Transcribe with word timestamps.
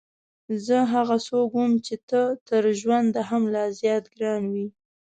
زه 0.65 0.77
هغه 0.93 1.17
څوک 1.27 1.49
وم 1.55 1.73
چې 1.85 1.95
ته 2.09 2.21
تر 2.47 2.63
ژونده 2.79 3.21
هم 3.29 3.43
لا 3.53 3.65
زیات 3.79 4.05
ګران 4.17 4.43
وې. 4.53 4.67